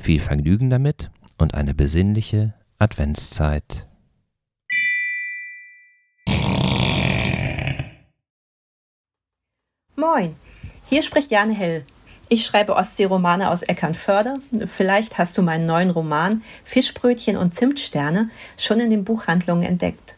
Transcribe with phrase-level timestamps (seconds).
[0.00, 3.86] Viel Vergnügen damit und eine besinnliche Adventszeit.
[9.96, 10.36] Moin,
[10.88, 11.84] hier spricht Jane Hell.
[12.28, 14.36] Ich schreibe Ostseeromane aus Eckernförde.
[14.66, 20.16] Vielleicht hast du meinen neuen Roman Fischbrötchen und Zimtsterne schon in den Buchhandlungen entdeckt.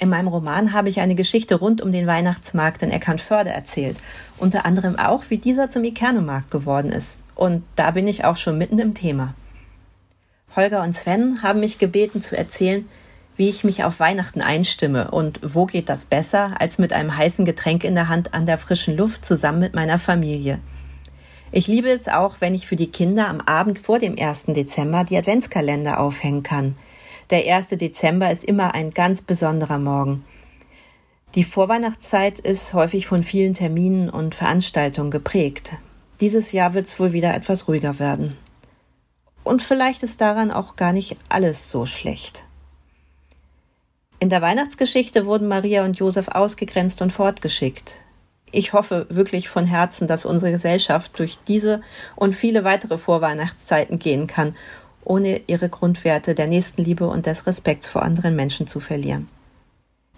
[0.00, 3.96] In meinem Roman habe ich eine Geschichte rund um den Weihnachtsmarkt in Eckernförde erzählt.
[4.36, 7.24] Unter anderem auch, wie dieser zum Ikernemarkt geworden ist.
[7.34, 9.34] Und da bin ich auch schon mitten im Thema.
[10.54, 12.88] Holger und Sven haben mich gebeten zu erzählen,
[13.36, 17.44] wie ich mich auf Weihnachten einstimme und wo geht das besser als mit einem heißen
[17.44, 20.60] Getränk in der Hand an der frischen Luft zusammen mit meiner Familie.
[21.50, 24.46] Ich liebe es auch, wenn ich für die Kinder am Abend vor dem 1.
[24.46, 26.76] Dezember die Adventskalender aufhängen kann.
[27.30, 27.68] Der 1.
[27.68, 30.24] Dezember ist immer ein ganz besonderer Morgen.
[31.34, 35.74] Die Vorweihnachtszeit ist häufig von vielen Terminen und Veranstaltungen geprägt.
[36.20, 38.36] Dieses Jahr wird es wohl wieder etwas ruhiger werden.
[39.44, 42.44] Und vielleicht ist daran auch gar nicht alles so schlecht.
[44.20, 48.00] In der Weihnachtsgeschichte wurden Maria und Josef ausgegrenzt und fortgeschickt
[48.52, 51.82] ich hoffe wirklich von Herzen, dass unsere Gesellschaft durch diese
[52.16, 54.56] und viele weitere Vorweihnachtszeiten gehen kann,
[55.08, 59.26] ohne ihre Grundwerte der Nächstenliebe und des Respekts vor anderen Menschen zu verlieren.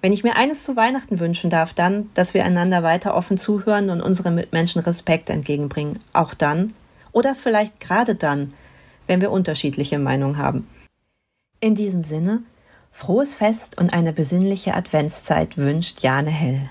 [0.00, 3.90] Wenn ich mir eines zu Weihnachten wünschen darf, dann, dass wir einander weiter offen zuhören
[3.90, 5.98] und unseren Mitmenschen Respekt entgegenbringen.
[6.12, 6.74] Auch dann
[7.12, 8.54] oder vielleicht gerade dann,
[9.06, 10.68] wenn wir unterschiedliche Meinungen haben.
[11.60, 12.42] In diesem Sinne,
[12.90, 16.70] frohes Fest und eine besinnliche Adventszeit wünscht Jane Hell.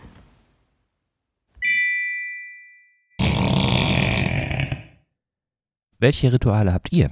[5.99, 7.11] Welche Rituale habt ihr?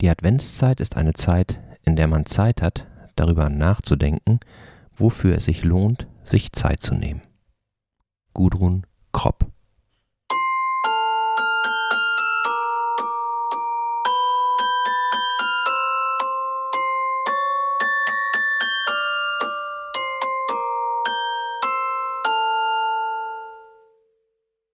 [0.00, 4.40] Die Adventszeit ist eine Zeit, in der man Zeit hat, darüber nachzudenken,
[4.96, 7.20] wofür es sich lohnt, sich Zeit zu nehmen.
[8.32, 8.86] Gudrun